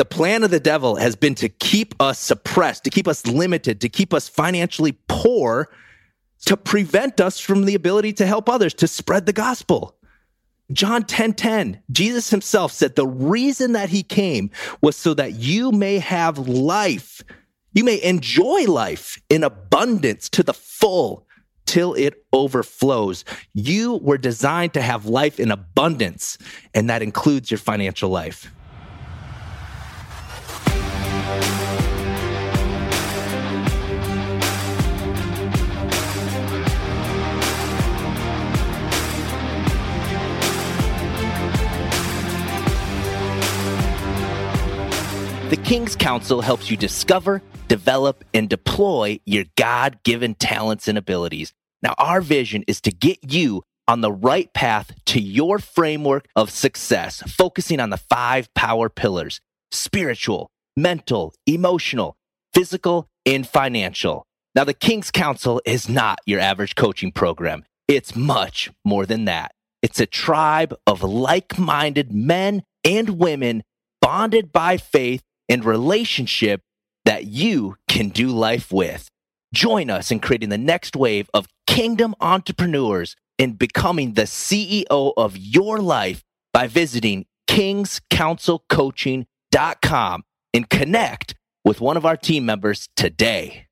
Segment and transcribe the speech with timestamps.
[0.00, 3.82] The plan of the devil has been to keep us suppressed, to keep us limited,
[3.82, 5.68] to keep us financially poor,
[6.46, 9.98] to prevent us from the ability to help others, to spread the gospel.
[10.72, 14.50] John 10 10, Jesus himself said the reason that he came
[14.80, 17.20] was so that you may have life.
[17.74, 21.26] You may enjoy life in abundance to the full
[21.66, 23.26] till it overflows.
[23.52, 26.38] You were designed to have life in abundance,
[26.72, 28.50] and that includes your financial life.
[45.70, 51.52] King's Council helps you discover, develop, and deploy your God given talents and abilities.
[51.80, 56.50] Now, our vision is to get you on the right path to your framework of
[56.50, 62.16] success, focusing on the five power pillars spiritual, mental, emotional,
[62.52, 64.26] physical, and financial.
[64.56, 69.52] Now, the King's Council is not your average coaching program, it's much more than that.
[69.82, 73.62] It's a tribe of like minded men and women
[74.00, 76.62] bonded by faith and relationship
[77.04, 79.10] that you can do life with.
[79.52, 85.36] Join us in creating the next wave of kingdom entrepreneurs and becoming the CEO of
[85.36, 90.22] your life by visiting kingscouncilcoaching.com
[90.54, 91.34] and connect
[91.64, 93.66] with one of our team members today.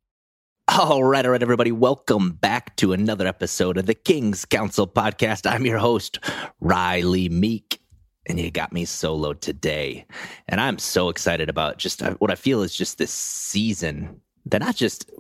[0.67, 1.71] All right, all right, everybody.
[1.71, 5.49] Welcome back to another episode of the King's Council podcast.
[5.49, 6.19] I'm your host,
[6.61, 7.79] Rylee Meek,
[8.25, 10.07] and you got me solo today.
[10.47, 14.61] And I'm so excited about just uh, what I feel is just this season that
[14.61, 15.11] not just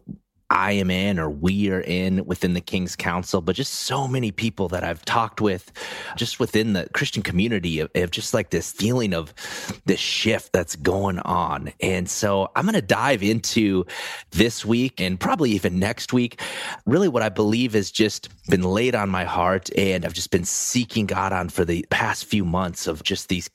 [0.55, 4.31] I am in or we are in within the King's Council, but just so many
[4.31, 5.69] people that I've talked with
[6.15, 9.33] just within the Christian community of, of just like this feeling of
[9.83, 11.73] this shift that's going on.
[11.81, 13.85] And so I'm going to dive into
[14.31, 16.39] this week and probably even next week,
[16.85, 19.69] really what I believe has just been laid on my heart.
[19.77, 23.49] And I've just been seeking God on for the past few months of just these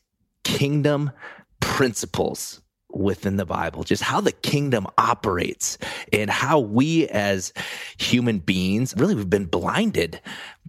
[0.44, 1.12] kingdom
[1.61, 2.59] principles
[2.92, 5.78] within the Bible, just how the kingdom operates
[6.12, 7.52] and how we as
[7.98, 10.20] human beings really we've been blinded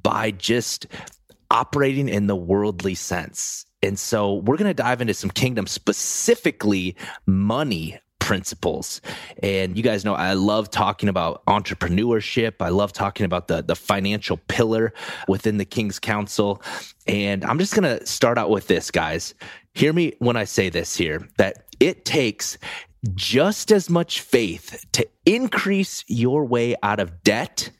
[0.02, 0.88] by just
[1.50, 3.66] operating in the worldly sense.
[3.84, 6.96] And so we're going to dive into some kingdom, specifically
[7.26, 9.02] money principles.
[9.42, 12.54] And you guys know I love talking about entrepreneurship.
[12.62, 14.94] I love talking about the the financial pillar
[15.28, 16.62] within the King's Council.
[17.08, 19.34] And I'm just going to start out with this, guys.
[19.74, 22.60] Hear me when I say this here that it takes
[23.16, 27.72] just as much faith to increase your way out of debt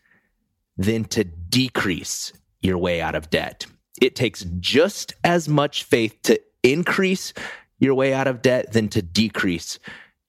[0.76, 3.68] than to decrease your way out of debt.
[4.02, 7.34] It takes just as much faith to increase
[7.78, 9.78] your way out of debt than to decrease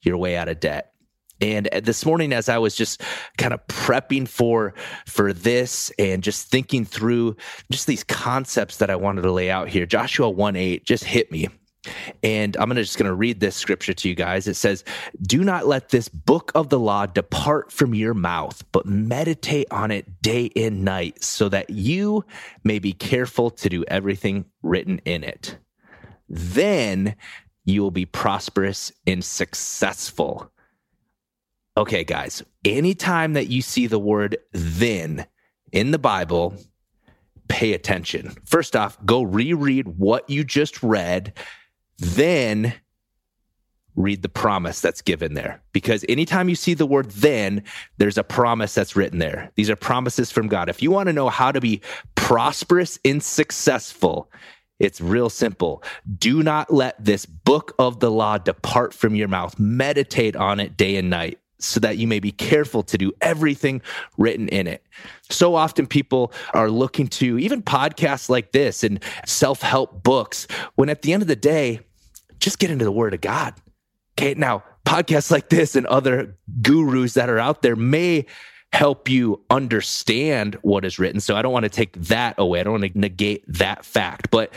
[0.02, 0.92] your way out of debt.
[1.40, 3.02] And uh, this morning, as I was just
[3.38, 4.74] kind of prepping for
[5.06, 7.36] for this and just thinking through
[7.70, 11.32] just these concepts that I wanted to lay out here, Joshua 1 8 just hit
[11.32, 11.48] me.
[12.22, 14.46] And I'm gonna just going to read this scripture to you guys.
[14.46, 14.84] It says,
[15.20, 19.90] Do not let this book of the law depart from your mouth, but meditate on
[19.90, 22.24] it day and night, so that you
[22.62, 25.58] may be careful to do everything written in it.
[26.28, 27.16] Then
[27.64, 30.50] you will be prosperous and successful.
[31.76, 35.26] Okay, guys, anytime that you see the word then
[35.72, 36.54] in the Bible,
[37.48, 38.30] pay attention.
[38.44, 41.32] First off, go reread what you just read
[42.02, 42.74] then
[43.94, 45.62] read the promise that's given there.
[45.72, 47.62] Because anytime you see the word then,
[47.98, 49.50] there's a promise that's written there.
[49.54, 50.68] These are promises from God.
[50.68, 51.80] If you want to know how to be
[52.14, 54.30] prosperous and successful,
[54.78, 55.82] it's real simple.
[56.18, 59.58] Do not let this book of the law depart from your mouth.
[59.58, 63.80] Meditate on it day and night so that you may be careful to do everything
[64.18, 64.84] written in it.
[65.30, 70.88] So often people are looking to even podcasts like this and self help books, when
[70.88, 71.80] at the end of the day,
[72.42, 73.54] just get into the word of God.
[74.18, 74.34] Okay.
[74.34, 78.26] Now, podcasts like this and other gurus that are out there may
[78.72, 81.20] help you understand what is written.
[81.20, 82.60] So I don't want to take that away.
[82.60, 84.52] I don't want to negate that fact, but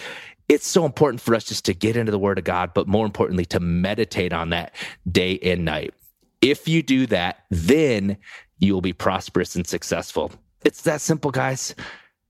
[0.48, 3.06] it's so important for us just to get into the word of God, but more
[3.06, 4.74] importantly, to meditate on that
[5.10, 5.94] day and night.
[6.42, 8.18] If you do that, then
[8.60, 10.32] you will be prosperous and successful.
[10.64, 11.76] It's that simple, guys.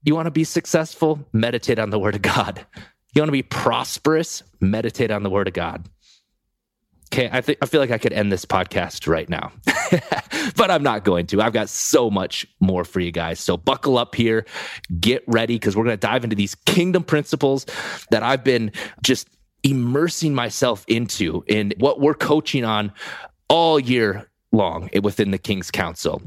[0.04, 1.20] You want to be successful?
[1.34, 2.66] Meditate on the word of God.
[3.16, 4.44] You want to be prosperous?
[4.60, 5.88] Meditate on the word of God.
[7.14, 9.54] Okay, I think I feel like I could end this podcast right now.
[10.58, 11.42] but I'm not going to.
[11.42, 13.40] I've got so much more for you guys.
[13.40, 14.46] So buckle up here,
[15.00, 17.66] get ready because we're going to dive into these kingdom principles
[18.12, 18.72] that I've been
[19.02, 19.30] just
[19.64, 22.92] immersing myself into in what we're coaching on
[23.48, 26.22] all year long within the King's Council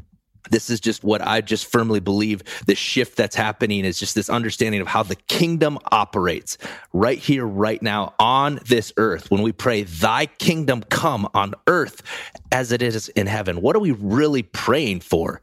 [0.50, 4.30] this is just what I just firmly believe the shift that's happening is just this
[4.30, 6.58] understanding of how the kingdom operates
[6.92, 9.30] right here, right now on this earth.
[9.30, 12.02] When we pray, Thy kingdom come on earth
[12.52, 15.40] as it is in heaven, what are we really praying for?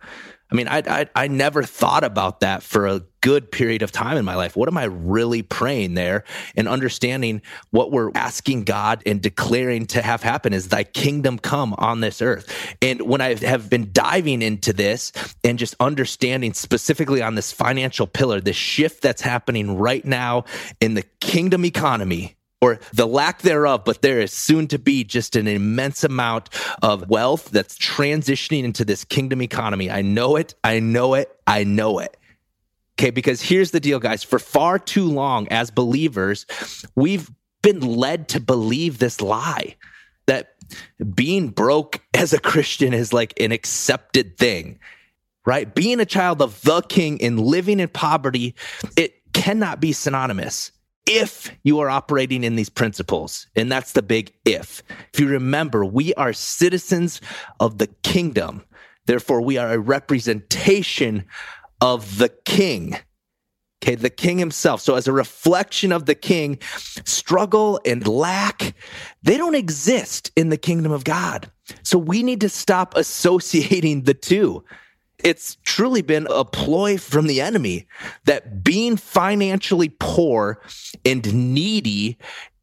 [0.51, 4.17] I mean, I, I, I never thought about that for a good period of time
[4.17, 4.55] in my life.
[4.55, 6.23] What am I really praying there
[6.55, 11.73] and understanding what we're asking God and declaring to have happen is thy kingdom come
[11.79, 12.75] on this earth.
[12.83, 15.11] And when I have been diving into this
[15.43, 20.45] and just understanding specifically on this financial pillar, the shift that's happening right now
[20.79, 25.35] in the kingdom economy, or the lack thereof, but there is soon to be just
[25.35, 26.49] an immense amount
[26.81, 29.91] of wealth that's transitioning into this kingdom economy.
[29.91, 30.55] I know it.
[30.63, 31.29] I know it.
[31.45, 32.17] I know it.
[32.97, 34.23] Okay, because here's the deal, guys.
[34.23, 36.45] For far too long as believers,
[36.95, 37.29] we've
[37.61, 39.75] been led to believe this lie
[40.27, 40.55] that
[41.13, 44.79] being broke as a Christian is like an accepted thing,
[45.45, 45.73] right?
[45.73, 48.55] Being a child of the king and living in poverty,
[48.95, 50.71] it cannot be synonymous
[51.05, 53.47] if you are operating in these principles.
[53.55, 54.81] And that's the big if.
[55.13, 57.21] If you remember, we are citizens
[57.59, 58.63] of the kingdom.
[59.05, 61.25] Therefore, we are a representation
[61.81, 62.97] of the king.
[63.83, 64.81] Okay, the king himself.
[64.81, 66.57] So, as a reflection of the king,
[67.03, 68.73] struggle and lack,
[69.21, 71.51] they don't exist in the kingdom of God.
[71.83, 74.63] So, we need to stop associating the two.
[75.23, 77.87] It's truly been a ploy from the enemy
[78.25, 80.61] that being financially poor
[81.05, 82.17] and needy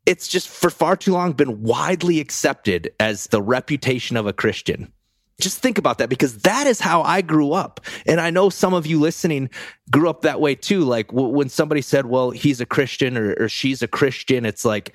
[0.06, 4.93] it's just for far too long been widely accepted as the reputation of a Christian.
[5.42, 7.80] Just think about that because that is how I grew up.
[8.06, 9.50] And I know some of you listening
[9.90, 10.80] grew up that way too.
[10.84, 14.64] Like w- when somebody said, well, he's a Christian or, or she's a Christian, it's
[14.64, 14.94] like,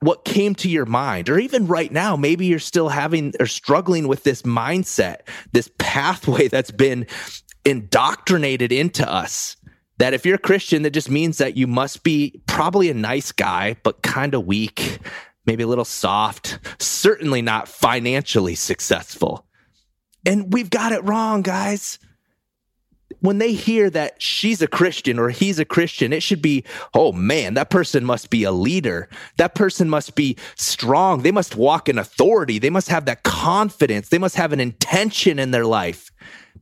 [0.00, 1.28] what came to your mind?
[1.28, 5.20] Or even right now, maybe you're still having or struggling with this mindset,
[5.52, 7.06] this pathway that's been
[7.64, 9.56] indoctrinated into us.
[9.98, 13.30] That if you're a Christian, that just means that you must be probably a nice
[13.30, 14.98] guy, but kind of weak,
[15.46, 19.46] maybe a little soft, certainly not financially successful.
[20.26, 21.98] And we've got it wrong, guys
[23.24, 26.62] when they hear that she's a Christian or he's a Christian, it should be,
[26.92, 29.08] oh man, that person must be a leader.
[29.38, 31.22] That person must be strong.
[31.22, 32.58] They must walk in authority.
[32.58, 34.10] They must have that confidence.
[34.10, 36.10] They must have an intention in their life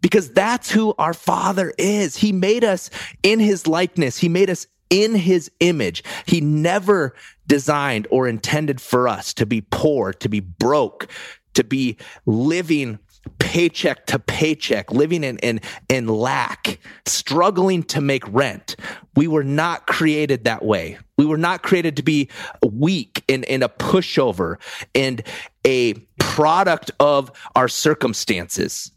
[0.00, 2.17] because that's who our Father is.
[2.17, 2.91] He made us
[3.25, 6.05] in his likeness, He made us in his image.
[6.26, 7.14] He never
[7.47, 11.09] designed or intended for us to be poor, to be broke,
[11.54, 12.99] to be living
[13.38, 18.76] paycheck to paycheck, living in, in, in lack, struggling to make rent.
[19.14, 20.99] We were not created that way.
[21.19, 22.31] We were not created to be
[22.67, 24.57] weak and, and a pushover
[24.95, 25.23] and
[25.67, 28.91] a product of our circumstances.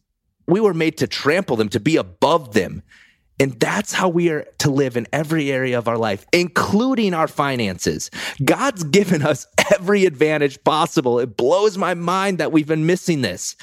[0.48, 2.82] We were made to trample them, to be above them.
[3.38, 7.28] And that's how we are to live in every area of our life, including our
[7.28, 8.10] finances.
[8.46, 11.20] God's given us every advantage possible.
[11.20, 13.58] It blows my mind that we've been missing this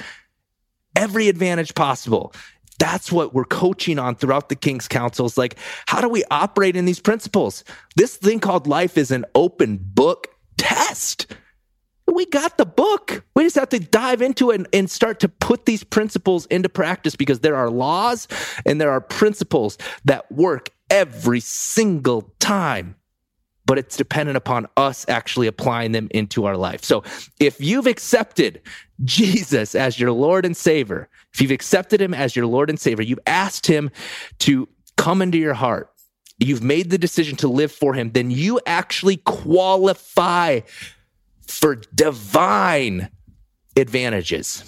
[0.96, 2.34] every advantage possible.
[2.78, 5.38] That's what we're coaching on throughout the King's Councils.
[5.38, 5.56] Like,
[5.87, 7.64] how do we operate in these principles?
[7.96, 11.34] This thing called life is an open book test.
[12.12, 13.25] We got the book.
[13.37, 16.68] We just have to dive into it and, and start to put these principles into
[16.68, 18.26] practice because there are laws
[18.66, 22.96] and there are principles that work every single time
[23.64, 26.84] but it's dependent upon us actually applying them into our life.
[26.84, 27.04] So
[27.38, 28.61] if you've accepted
[29.04, 33.04] Jesus as your Lord and Savior, if you've accepted him as your Lord and Savior,
[33.04, 33.90] you've asked him
[34.40, 35.90] to come into your heart,
[36.38, 40.61] you've made the decision to live for him, then you actually qualify
[41.47, 43.09] for divine
[43.76, 44.64] advantages.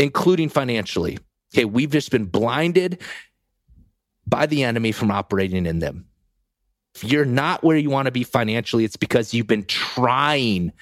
[0.00, 1.18] including financially.
[1.54, 3.00] Okay, we've just been blinded
[4.26, 6.06] by the enemy from operating in them.
[6.94, 10.72] If you're not where you want to be financially, it's because you've been trying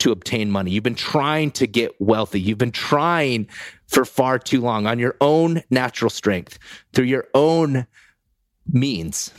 [0.00, 0.70] to obtain money.
[0.70, 2.40] You've been trying to get wealthy.
[2.40, 3.48] You've been trying
[3.86, 6.58] for far too long on your own natural strength,
[6.92, 7.86] through your own
[8.66, 9.32] means,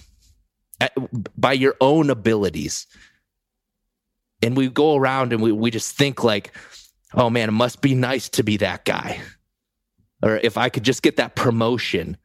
[1.38, 2.88] by your own abilities.
[4.42, 6.52] And we go around and we, we just think like,
[7.14, 9.22] oh man, it must be nice to be that guy.
[10.24, 12.18] Or if I could just get that promotion,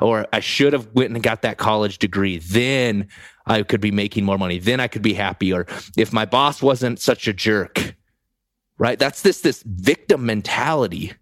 [0.00, 3.08] or I should have went and got that college degree, then
[3.46, 4.58] I could be making more money.
[4.58, 5.52] Then I could be happy.
[5.52, 7.96] Or if my boss wasn't such a jerk,
[8.78, 8.98] right?
[8.98, 11.12] That's this, this victim mentality.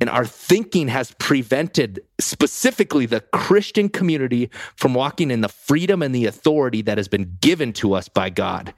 [0.00, 6.14] And our thinking has prevented specifically the Christian community from walking in the freedom and
[6.14, 8.74] the authority that has been given to us by God.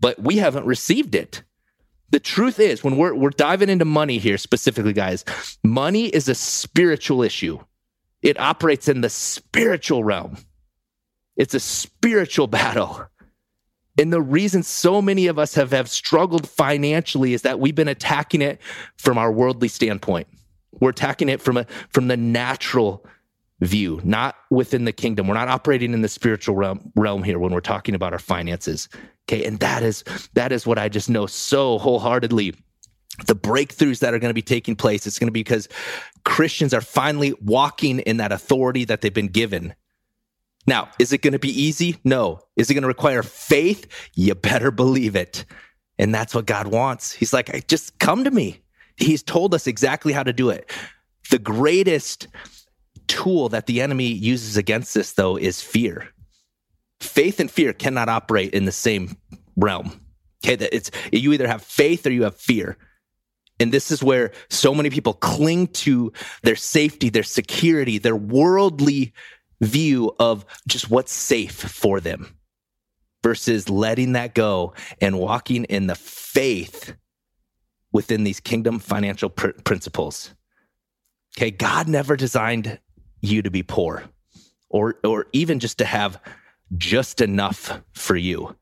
[0.00, 1.42] But we haven't received it.
[2.10, 5.24] The truth is, when we're, we're diving into money here specifically, guys,
[5.64, 7.58] money is a spiritual issue.
[8.26, 10.36] It operates in the spiritual realm.
[11.36, 13.06] It's a spiritual battle.
[13.96, 17.86] And the reason so many of us have, have struggled financially is that we've been
[17.86, 18.60] attacking it
[18.96, 20.26] from our worldly standpoint.
[20.80, 23.06] We're attacking it from a from the natural
[23.60, 25.28] view, not within the kingdom.
[25.28, 28.88] We're not operating in the spiritual realm, realm here when we're talking about our finances.
[29.28, 29.44] Okay.
[29.44, 30.02] And that is
[30.34, 32.56] that is what I just know so wholeheartedly.
[33.26, 35.68] The breakthroughs that are going to be taking place, it's going to be because
[36.24, 39.74] Christians are finally walking in that authority that they've been given
[40.66, 41.96] now, is it going to be easy?
[42.04, 42.40] No.
[42.56, 43.86] Is it going to require faith?
[44.14, 45.44] You better believe it.
[45.98, 47.12] And that's what God wants.
[47.12, 48.60] He's like, just come to me.
[48.96, 50.70] He's told us exactly how to do it.
[51.30, 52.28] The greatest
[53.06, 56.08] tool that the enemy uses against us, though, is fear.
[57.00, 59.16] Faith and fear cannot operate in the same
[59.56, 60.00] realm.
[60.44, 62.76] Okay, it's you either have faith or you have fear.
[63.58, 69.12] And this is where so many people cling to their safety, their security, their worldly
[69.60, 72.36] view of just what's safe for them
[73.22, 76.94] versus letting that go and walking in the faith
[77.92, 80.34] within these kingdom financial pr- principles.
[81.36, 82.78] Okay, God never designed
[83.20, 84.04] you to be poor
[84.68, 86.20] or or even just to have
[86.76, 88.54] just enough for you.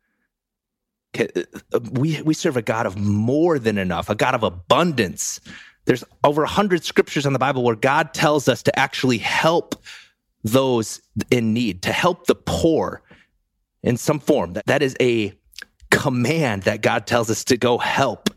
[1.19, 5.41] Uh, we we serve a God of more than enough, a God of abundance.
[5.87, 9.75] There's over a hundred scriptures in the Bible where God tells us to actually help
[10.43, 13.03] those in need, to help the poor
[13.83, 14.55] in some form.
[14.55, 15.33] That, that is a
[15.91, 18.31] command that God tells us to go help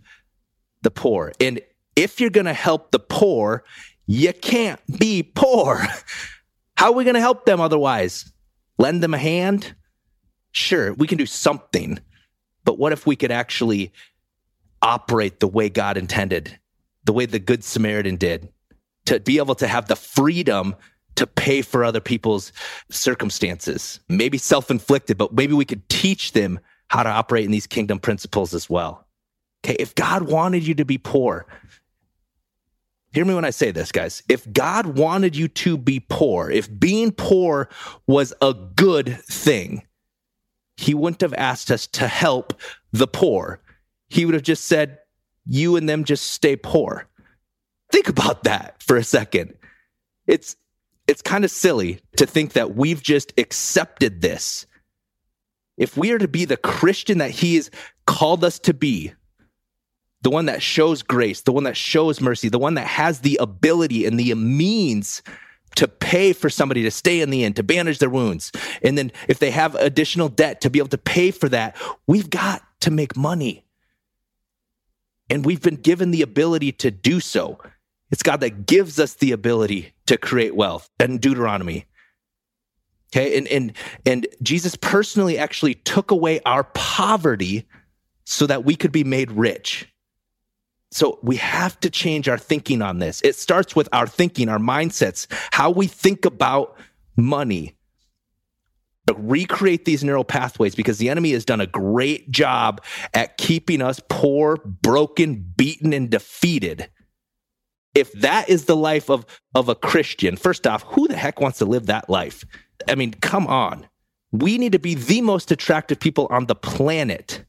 [0.81, 1.31] the poor.
[1.39, 1.59] And
[1.95, 3.63] if you're going to help the poor,
[4.05, 5.81] you can't be poor.
[6.77, 8.31] How are we going to help them otherwise?
[8.77, 9.75] Lend them a hand?
[10.51, 11.99] Sure, we can do something.
[12.67, 13.93] But what if we could actually
[14.81, 16.59] operate the way God intended,
[17.05, 18.49] the way the Good Samaritan did,
[19.05, 20.75] to be able to have the freedom
[21.15, 22.51] to pay for other people's
[22.89, 26.59] circumstances, maybe self inflicted, but maybe we could teach them
[26.89, 29.07] how to operate in these kingdom principles as well.
[29.63, 29.77] Okay.
[29.79, 31.45] If God wanted you to be poor,
[33.13, 34.23] hear me when I say this, guys.
[34.27, 37.69] If God wanted you to be poor, if being poor
[38.07, 39.86] was a good thing,
[40.77, 42.53] he wouldn't have asked us to help
[42.93, 43.59] the poor.
[44.07, 44.99] He would have just said,
[45.45, 47.07] you and them just stay poor.
[47.91, 49.53] Think about that for a second.
[50.27, 50.55] It's
[51.07, 54.65] it's kind of silly to think that we've just accepted this.
[55.77, 57.71] If we are to be the Christian that he has
[58.05, 59.13] called us to be,
[60.21, 63.37] the one that shows grace, the one that shows mercy, the one that has the
[63.39, 65.21] ability and the means
[65.77, 68.51] to pay for somebody to stay in the inn, to bandage their wounds.
[68.81, 72.29] And then if they have additional debt, to be able to pay for that, we've
[72.31, 73.63] got to make money.
[75.29, 77.59] And we've been given the ability to do so.
[78.09, 81.85] It's God that gives us the ability to create wealth and Deuteronomy.
[83.13, 83.37] Okay.
[83.37, 83.73] And, and,
[84.05, 87.67] and Jesus personally actually took away our poverty
[88.23, 89.87] so that we could be made rich.
[90.91, 93.21] So we have to change our thinking on this.
[93.21, 96.77] It starts with our thinking, our mindsets, how we think about
[97.15, 97.75] money.
[99.05, 103.81] But recreate these neural pathways because the enemy has done a great job at keeping
[103.81, 106.89] us poor, broken, beaten, and defeated
[107.97, 109.25] if that is the life of
[109.55, 112.45] of a Christian, first off, who the heck wants to live that life?
[112.87, 113.87] I mean, come on.
[114.31, 117.43] We need to be the most attractive people on the planet.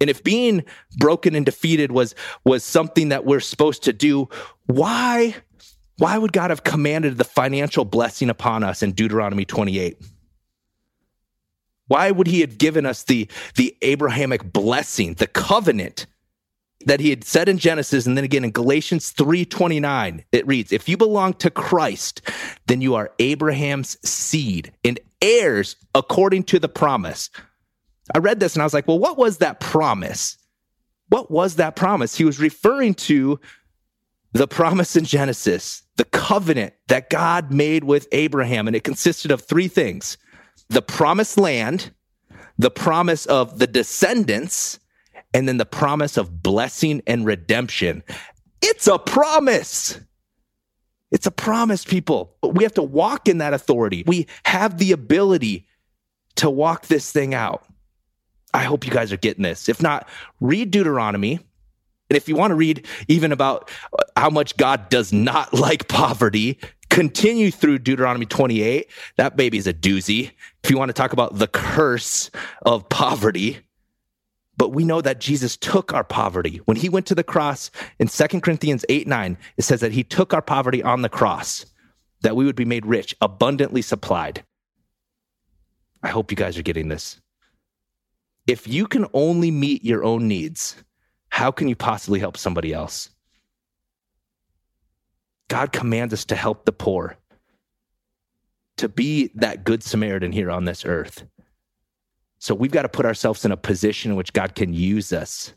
[0.00, 0.64] And if being
[0.98, 4.28] broken and defeated was was something that we're supposed to do,
[4.66, 5.34] why
[5.98, 9.96] why would God have commanded the financial blessing upon us in Deuteronomy 28?
[11.88, 16.06] Why would he have given us the the Abrahamic blessing, the covenant
[16.84, 20.88] that he had said in Genesis and then again in Galatians 3:29 it reads if
[20.88, 22.22] you belong to Christ
[22.66, 27.30] then you are Abraham's seed and heirs according to the promise.
[28.14, 30.36] I read this and I was like, well what was that promise?
[31.08, 32.16] What was that promise?
[32.16, 33.38] He was referring to
[34.32, 39.42] the promise in Genesis, the covenant that God made with Abraham and it consisted of
[39.42, 40.18] three things.
[40.68, 41.92] The promised land,
[42.58, 44.80] the promise of the descendants,
[45.32, 48.02] and then the promise of blessing and redemption.
[48.62, 50.00] It's a promise.
[51.10, 52.36] It's a promise, people.
[52.42, 54.02] We have to walk in that authority.
[54.06, 55.66] We have the ability
[56.36, 57.64] to walk this thing out.
[58.56, 59.68] I hope you guys are getting this.
[59.68, 60.08] If not,
[60.40, 61.34] read Deuteronomy.
[62.08, 65.88] And if you want to read even about uh, how much God does not like
[65.88, 66.58] poverty,
[66.88, 68.88] continue through Deuteronomy 28.
[69.16, 70.30] That baby's a doozy.
[70.64, 72.30] If you want to talk about the curse
[72.62, 73.58] of poverty,
[74.56, 76.62] but we know that Jesus took our poverty.
[76.64, 80.02] When he went to the cross in 2 Corinthians 8 9, it says that he
[80.02, 81.66] took our poverty on the cross,
[82.22, 84.44] that we would be made rich, abundantly supplied.
[86.02, 87.20] I hope you guys are getting this.
[88.46, 90.76] If you can only meet your own needs,
[91.30, 93.10] how can you possibly help somebody else?
[95.48, 97.16] God commands us to help the poor,
[98.76, 101.24] to be that good Samaritan here on this earth.
[102.38, 105.52] So we've got to put ourselves in a position in which God can use us.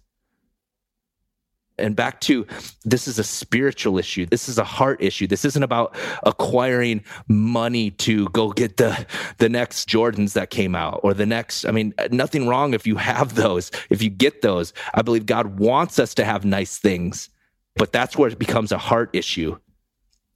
[1.79, 2.45] And back to
[2.86, 4.25] this is a spiritual issue.
[4.25, 5.27] This is a heart issue.
[5.27, 9.05] This isn't about acquiring money to go get the
[9.38, 12.98] the next Jordans that came out or the next I mean nothing wrong if you
[12.98, 13.71] have those.
[13.89, 14.74] If you get those.
[14.93, 17.29] I believe God wants us to have nice things.
[17.75, 19.57] But that's where it becomes a heart issue.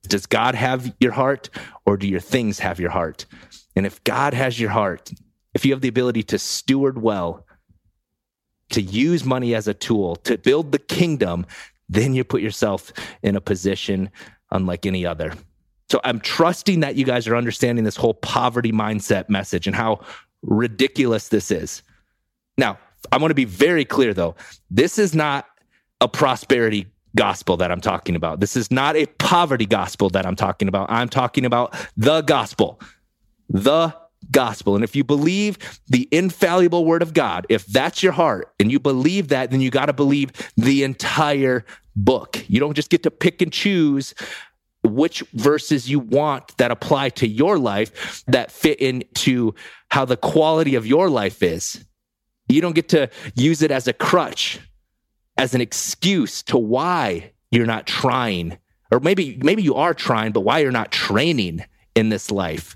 [0.08, 1.50] Does God have your heart
[1.86, 3.26] or do your things have your heart?
[3.76, 5.12] And if God has your heart,
[5.54, 7.46] if you have the ability to steward well,
[8.74, 11.46] to use money as a tool to build the kingdom,
[11.90, 14.10] then you put yourself in a position
[14.52, 15.34] unlike any other.
[15.90, 20.00] So I'm trusting that you guys are understanding this whole poverty mindset message and how
[20.42, 21.84] ridiculous this is.
[22.58, 22.80] Now,
[23.12, 24.36] I want to be very clear though.
[24.72, 25.46] This is not
[26.02, 28.40] a prosperity gospel that I'm talking about.
[28.40, 30.90] This is not a poverty gospel that I'm talking about.
[30.90, 32.80] I'm talking about the gospel,
[33.50, 33.94] the
[34.32, 34.76] gospel.
[34.76, 35.58] And if you believe
[35.88, 39.70] the infallible word of God, if that's your heart and you believe that, then you
[39.70, 42.44] got to believe the entire book.
[42.48, 44.14] You don't just get to pick and choose
[44.84, 49.54] which verses you want that apply to your life that fit into
[49.90, 51.84] how the quality of your life is.
[52.50, 54.60] You don't get to use it as a crutch,
[55.38, 58.58] as an excuse to why you're not trying.
[58.92, 61.64] Or maybe maybe you are trying, but why you're not training
[61.96, 62.76] in this life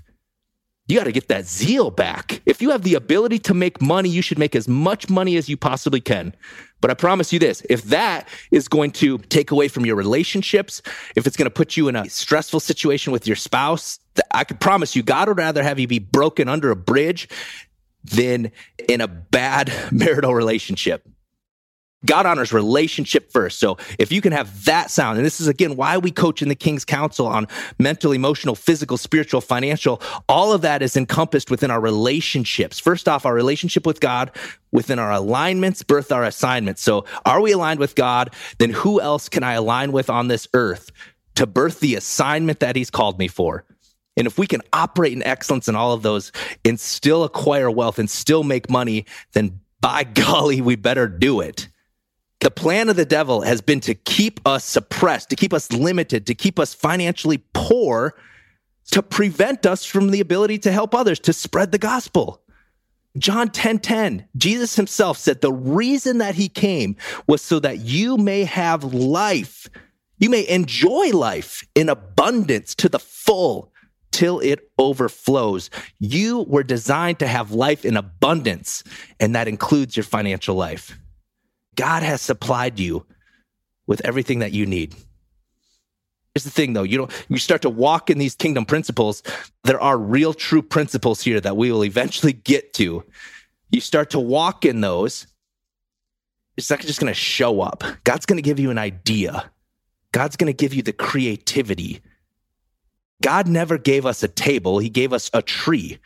[0.88, 2.40] you got to get that zeal back.
[2.46, 5.48] If you have the ability to make money, you should make as much money as
[5.48, 6.34] you possibly can.
[6.80, 10.80] But I promise you this if that is going to take away from your relationships,
[11.14, 13.98] if it's going to put you in a stressful situation with your spouse,
[14.32, 17.28] I can promise you, God would rather have you be broken under a bridge
[18.04, 18.50] than
[18.88, 21.06] in a bad marital relationship.
[22.04, 23.58] God honors relationship first.
[23.58, 26.48] So if you can have that sound, and this is again why we coach in
[26.48, 31.70] the King's Council on mental, emotional, physical, spiritual, financial, all of that is encompassed within
[31.70, 32.78] our relationships.
[32.78, 34.30] First off, our relationship with God,
[34.70, 36.82] within our alignments, birth our assignments.
[36.82, 38.32] So are we aligned with God?
[38.58, 40.92] Then who else can I align with on this earth
[41.34, 43.64] to birth the assignment that He's called me for?
[44.16, 46.32] And if we can operate in excellence in all of those
[46.64, 51.67] and still acquire wealth and still make money, then by golly, we better do it.
[52.40, 56.26] The plan of the devil has been to keep us suppressed, to keep us limited,
[56.26, 58.14] to keep us financially poor,
[58.92, 62.42] to prevent us from the ability to help others, to spread the gospel.
[63.16, 66.96] John 10 10, Jesus himself said the reason that he came
[67.26, 69.68] was so that you may have life.
[70.18, 73.72] You may enjoy life in abundance to the full
[74.12, 75.70] till it overflows.
[75.98, 78.84] You were designed to have life in abundance,
[79.18, 80.96] and that includes your financial life.
[81.78, 83.06] God has supplied you
[83.86, 84.96] with everything that you need.
[86.34, 89.22] Here's the thing though, you know, you start to walk in these kingdom principles,
[89.62, 93.04] there are real true principles here that we will eventually get to.
[93.70, 95.28] You start to walk in those,
[96.56, 97.84] it's not just going to show up.
[98.02, 99.48] God's going to give you an idea.
[100.10, 102.00] God's going to give you the creativity.
[103.22, 106.00] God never gave us a table, He gave us a tree.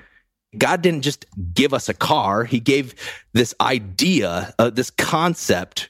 [0.56, 2.94] God didn't just give us a car, He gave
[3.32, 5.88] this idea, uh, this concept,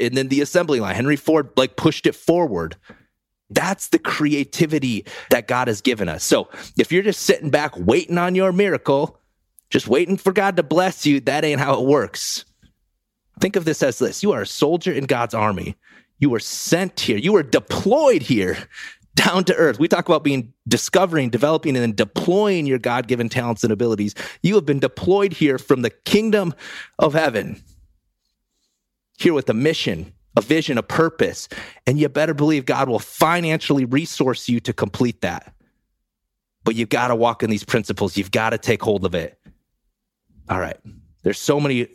[0.00, 0.94] and then the assembly line.
[0.94, 2.76] Henry Ford like pushed it forward.
[3.50, 6.24] That's the creativity that God has given us.
[6.24, 9.18] So if you're just sitting back waiting on your miracle,
[9.68, 12.44] just waiting for God to bless you, that ain't how it works.
[13.40, 15.76] Think of this as this you are a soldier in God's army.
[16.18, 18.56] You were sent here, you were deployed here
[19.14, 19.78] down to earth.
[19.78, 24.14] We talk about being discovering, developing, and then deploying your God given talents and abilities.
[24.42, 26.54] You have been deployed here from the kingdom
[26.98, 27.62] of heaven,
[29.18, 31.48] here with a mission, a vision, a purpose.
[31.86, 35.54] And you better believe God will financially resource you to complete that.
[36.64, 39.38] But you've got to walk in these principles, you've got to take hold of it.
[40.48, 40.78] All right.
[41.22, 41.88] There's so many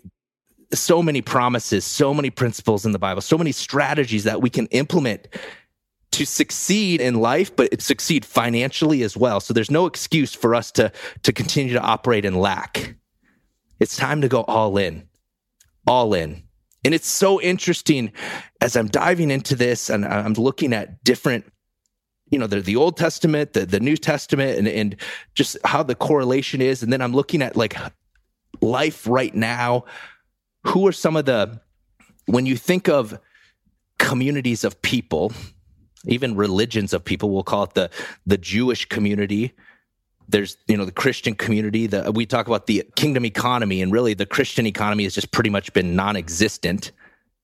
[0.73, 4.65] so many promises, so many principles in the Bible, so many strategies that we can
[4.67, 5.27] implement
[6.11, 9.39] to succeed in life, but succeed financially as well.
[9.39, 10.91] So there's no excuse for us to,
[11.23, 12.95] to continue to operate in lack.
[13.79, 15.07] It's time to go all in,
[15.85, 16.43] all in.
[16.83, 18.11] And it's so interesting
[18.61, 21.45] as I'm diving into this and I'm looking at different,
[22.29, 24.95] you know, the, the Old Testament, the, the New Testament, and, and
[25.35, 26.81] just how the correlation is.
[26.81, 27.77] And then I'm looking at like
[28.61, 29.85] life right now.
[30.63, 31.61] Who are some of the,
[32.25, 33.19] when you think of
[33.99, 35.31] communities of people,
[36.07, 37.29] even religions of people.
[37.29, 37.89] We'll call it the
[38.25, 39.53] the Jewish community.
[40.29, 41.87] There's you know the Christian community.
[41.87, 45.49] The, we talk about the kingdom economy, and really the Christian economy has just pretty
[45.49, 46.91] much been non-existent.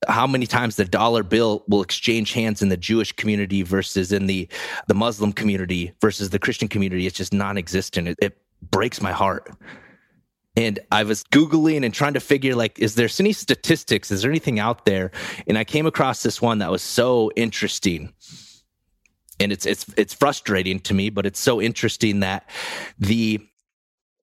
[0.06, 4.26] How many times the dollar bill will exchange hands in the Jewish community versus in
[4.26, 4.48] the
[4.86, 7.06] the Muslim community versus the Christian community?
[7.06, 8.08] It's just non-existent.
[8.08, 8.38] It, it
[8.70, 9.50] breaks my heart.
[10.56, 14.12] And I was Googling and trying to figure like, is there any statistics?
[14.12, 15.10] Is there anything out there?
[15.48, 18.12] And I came across this one that was so interesting
[19.40, 22.48] and it's it's it's frustrating to me, but it's so interesting that
[22.98, 23.40] the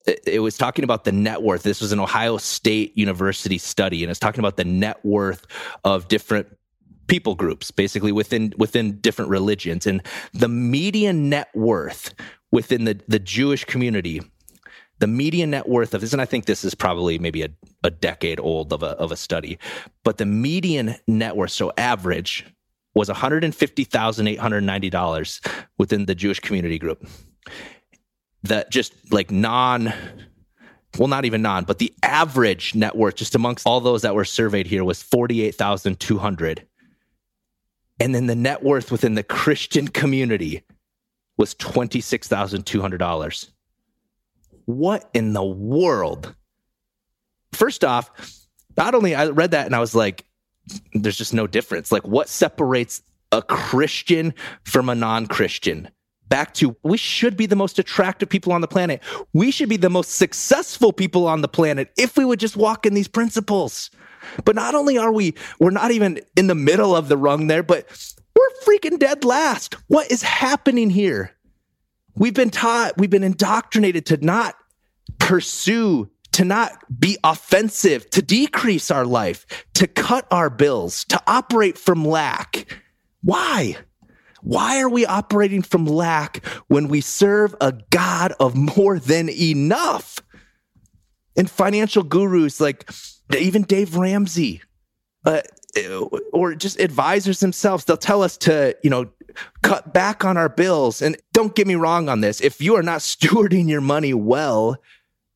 [0.06, 1.64] it was talking about the net worth.
[1.64, 5.46] This was an Ohio State University study, and it's talking about the net worth
[5.84, 6.48] of different
[7.08, 10.02] people groups, basically within within different religions, and
[10.34, 12.14] the median net worth
[12.52, 14.22] within the the Jewish community.
[15.00, 17.50] The median net worth of this, and I think this is probably maybe a,
[17.84, 19.58] a decade old of a of a study,
[20.04, 22.46] but the median net worth, so average
[22.94, 27.06] was $150,890 within the Jewish community group.
[28.44, 29.94] That just like non,
[30.98, 34.26] well, not even non, but the average net worth just amongst all those that were
[34.26, 36.68] surveyed here was 48,200.
[38.00, 40.64] And then the net worth within the Christian community
[41.38, 43.50] was $26,200.
[44.66, 46.36] What in the world?
[47.52, 48.10] First off,
[48.76, 50.26] not only I read that and I was like,
[50.94, 51.92] there's just no difference.
[51.92, 55.90] Like, what separates a Christian from a non Christian?
[56.30, 59.02] Back to we should be the most attractive people on the planet.
[59.34, 62.86] We should be the most successful people on the planet if we would just walk
[62.86, 63.90] in these principles.
[64.46, 67.64] But not only are we, we're not even in the middle of the rung there,
[67.64, 67.86] but
[68.36, 69.76] we're freaking dead last.
[69.88, 71.32] What is happening here?
[72.16, 74.56] We've been taught, we've been indoctrinated to not
[75.20, 81.78] pursue to not be offensive, to decrease our life, to cut our bills, to operate
[81.78, 82.80] from lack.
[83.24, 83.78] Why?
[84.42, 90.20] Why are we operating from lack when we serve a God of more than enough?
[91.38, 92.90] And financial gurus like
[93.38, 94.62] even Dave Ramsey,
[95.26, 95.42] uh,
[96.34, 99.10] or just advisors themselves, they'll tell us to, you know,
[99.62, 101.02] cut back on our bills.
[101.02, 102.42] And don't get me wrong on this.
[102.42, 104.78] If you are not stewarding your money well,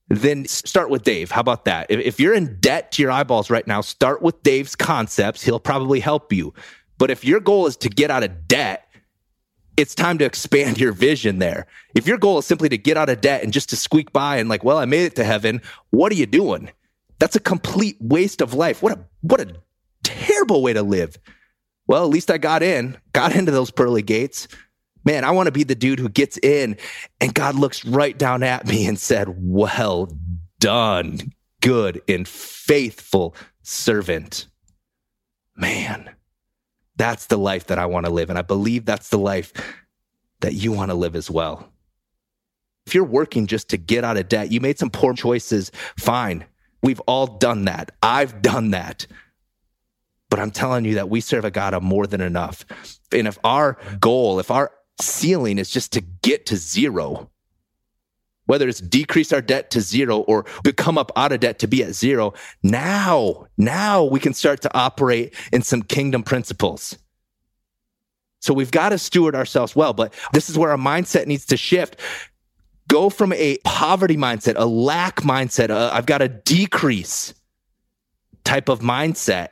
[0.10, 1.32] then start with Dave.
[1.32, 1.88] How about that?
[1.90, 5.42] If, you're in debt to your eyeballs right now, start with Dave's concepts.
[5.44, 6.54] He'll probably help you.
[6.98, 8.88] But if your goal is to get out of debt,
[9.78, 11.66] it's time to expand your vision there.
[11.96, 14.38] If your goal is simply to get out of debt and just to squeak by
[14.38, 16.72] and like, well, I made it to heaven, what are you doing?
[17.20, 18.82] That's a complete waste of life.
[18.82, 19.56] What a what a
[20.04, 21.18] terrible way to live.
[21.88, 24.48] Well, at least I got in, got into those pearly gates
[25.06, 26.78] man, I want to be the dude who gets in
[27.22, 30.12] and God looks right down at me and said, well
[30.60, 34.48] done, good and faithful servant.
[35.56, 36.10] Man,
[36.98, 38.30] that's the life that I want to live.
[38.30, 39.54] And I believe that's the life
[40.42, 41.72] that you want to live as well.
[42.86, 46.46] If you're working just to get out of debt, you made some poor choices, fine.
[46.84, 47.92] We've all done that.
[48.04, 49.08] I've done that.
[50.30, 52.66] But I'm telling you that we serve a God of more than enough.
[53.12, 57.30] And if our goal, if our ceiling is just to get to zero.
[58.46, 61.84] Whether it's decrease our debt to zero or become up out of debt to be
[61.84, 66.96] at zero, now, now we can start to operate in some kingdom principles.
[68.42, 71.58] So we've got to steward ourselves well, but this is where our mindset needs to
[71.58, 72.00] shift.
[72.88, 77.34] Go from a poverty mindset, a lack mindset, i I've got to decrease
[78.44, 79.50] type of mindset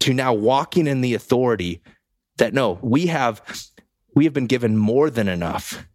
[0.00, 1.80] to now walking in the authority
[2.38, 3.40] that no, we have
[4.14, 5.86] we have been given more than enough.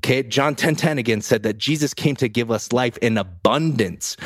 [0.00, 4.16] Okay, John 10 10 again said that Jesus came to give us life in abundance.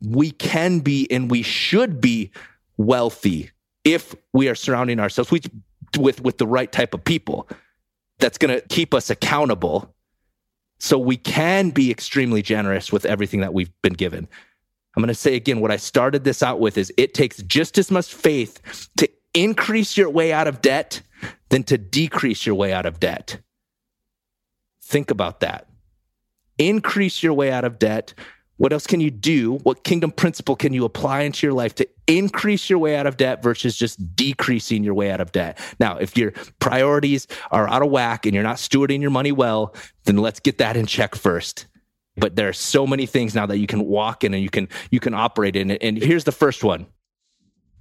[0.00, 2.30] we can be and we should be
[2.76, 3.50] wealthy
[3.84, 5.50] if we are surrounding ourselves with
[5.98, 7.48] with, with the right type of people
[8.18, 9.94] that's going to keep us accountable
[10.78, 14.28] so we can be extremely generous with everything that we've been given.
[14.96, 17.78] I'm going to say again what I started this out with is it takes just
[17.78, 21.00] as much faith to increase your way out of debt
[21.54, 23.40] than to decrease your way out of debt.
[24.82, 25.68] Think about that.
[26.58, 28.12] Increase your way out of debt
[28.56, 29.54] what else can you do?
[29.58, 33.16] What kingdom principle can you apply into your life to increase your way out of
[33.16, 35.58] debt versus just decreasing your way out of debt?
[35.80, 39.74] Now, if your priorities are out of whack and you're not stewarding your money well,
[40.04, 41.66] then let's get that in check first.
[42.16, 44.68] But there are so many things now that you can walk in and you can
[44.92, 45.72] you can operate in.
[45.72, 46.86] And here's the first one.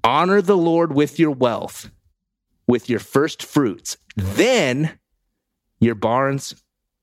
[0.04, 1.92] Honor the Lord with your wealth,
[2.68, 3.98] with your first fruits.
[4.16, 4.98] Then
[5.80, 6.56] your barns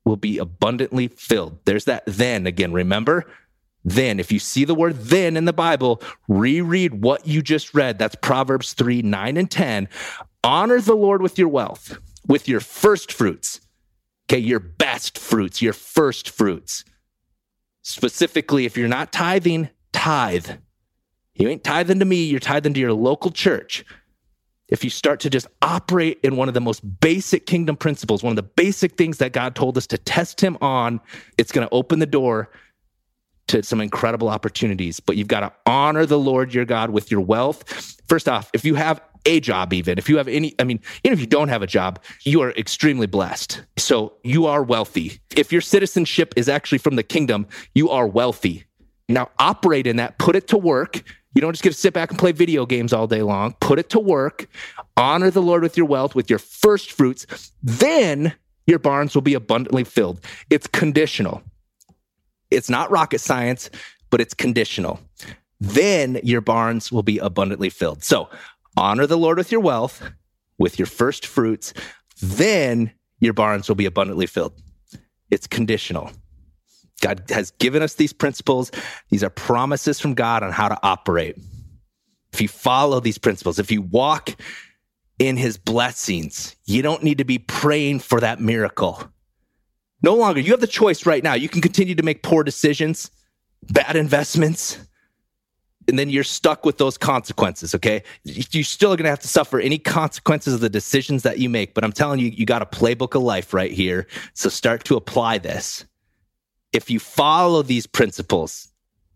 [0.05, 1.59] will be abundantly filled.
[1.65, 3.27] There's that then again, remember?
[3.85, 4.21] then.
[4.21, 7.99] If you see the word then in the Bible, reread what you just read.
[7.99, 9.89] That's Proverbs 3 9 and 10.
[10.43, 13.61] Honor the Lord with your wealth, with your first fruits.
[14.29, 16.85] Okay, your best fruits, your first fruits.
[17.83, 20.51] Specifically, if you're not tithing, tithe.
[21.35, 23.85] You ain't tithing to me, you're tithing to your local church.
[24.71, 28.33] If you start to just operate in one of the most basic kingdom principles, one
[28.33, 31.01] of the basic things that God told us to test Him on,
[31.39, 32.51] it's going to open the door
[33.49, 37.21] to some incredible opportunities, but you've got to honor the Lord your God with your
[37.21, 37.99] wealth.
[38.07, 41.15] First off, if you have a job, even if you have any, I mean, even
[41.15, 43.63] if you don't have a job, you are extremely blessed.
[43.77, 45.21] So you are wealthy.
[45.37, 48.65] If your citizenship is actually from the kingdom, you are wealthy.
[49.09, 51.03] Now operate in that, put it to work.
[51.35, 53.55] You don't just get to sit back and play video games all day long.
[53.61, 54.49] Put it to work.
[54.97, 57.53] Honor the Lord with your wealth, with your first fruits.
[57.63, 58.35] Then
[58.67, 60.21] your barns will be abundantly filled.
[60.51, 61.43] It's conditional.
[62.51, 63.71] It's not rocket science,
[64.11, 65.01] but it's conditional.
[65.61, 68.03] Then your barns will be abundantly filled.
[68.03, 68.29] So
[68.77, 70.03] honor the Lord with your wealth,
[70.59, 71.73] with your first fruits.
[72.21, 74.55] Then your barns will be abundantly filled.
[75.31, 76.11] It's conditional.
[77.01, 78.71] God has given us these principles.
[79.09, 81.37] These are promises from God on how to operate.
[82.33, 84.37] If you follow these principles, if you walk
[85.19, 89.03] in his blessings, you don't need to be praying for that miracle.
[90.03, 90.41] No longer.
[90.41, 91.35] You have the choice right now.
[91.35, 93.11] You can continue to make poor decisions,
[93.71, 94.79] bad investments,
[95.89, 97.75] and then you're stuck with those consequences.
[97.75, 98.03] Okay.
[98.25, 101.75] You're still going to have to suffer any consequences of the decisions that you make.
[101.75, 104.07] But I'm telling you, you got a playbook of life right here.
[104.35, 105.85] So start to apply this.
[106.73, 108.69] If you follow these principles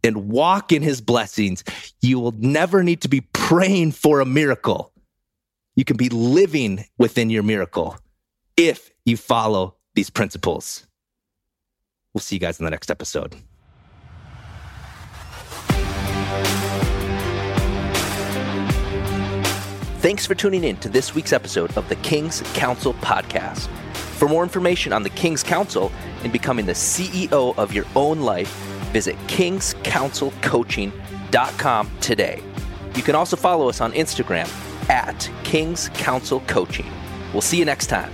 [0.03, 1.63] and walk in his blessings,
[2.03, 4.93] you will never need to be praying for a miracle.
[5.77, 7.97] You can be living within your miracle
[8.57, 10.87] if you follow these principles.
[12.13, 13.37] We'll see you guys in the next episode.
[20.01, 23.69] Thanks for tuning in to this week's episode of the King's Council podcast.
[24.15, 28.49] For more information on the King's Council and becoming the CEO of your own life,
[28.93, 32.41] visit kingscouncilcoaching.com today.
[32.95, 34.49] You can also follow us on Instagram
[34.89, 36.87] at King's Council Coaching.
[37.33, 38.13] We'll see you next time.